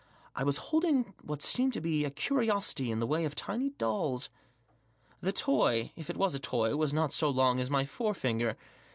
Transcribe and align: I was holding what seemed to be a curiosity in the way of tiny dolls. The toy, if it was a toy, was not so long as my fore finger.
I 0.35 0.43
was 0.43 0.57
holding 0.57 1.13
what 1.21 1.43
seemed 1.43 1.73
to 1.73 1.79
be 1.79 2.05
a 2.05 2.09
curiosity 2.09 2.89
in 2.89 2.97
the 2.97 3.05
way 3.05 3.23
of 3.23 3.35
tiny 3.35 3.69
dolls. 3.69 4.31
The 5.19 5.31
toy, 5.31 5.91
if 5.95 6.09
it 6.09 6.17
was 6.17 6.33
a 6.33 6.39
toy, 6.39 6.75
was 6.75 6.91
not 6.91 7.13
so 7.13 7.29
long 7.29 7.59
as 7.59 7.69
my 7.69 7.85
fore 7.85 8.15
finger. 8.15 8.57